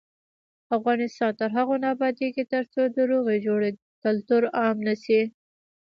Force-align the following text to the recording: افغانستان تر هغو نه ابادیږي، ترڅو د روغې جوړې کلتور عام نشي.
افغانستان 0.77 1.31
تر 1.39 1.49
هغو 1.57 1.75
نه 1.83 1.87
ابادیږي، 1.95 2.43
ترڅو 2.53 2.81
د 2.95 2.97
روغې 3.11 3.37
جوړې 3.47 3.69
کلتور 4.03 4.43
عام 4.59 4.77
نشي. 4.87 5.21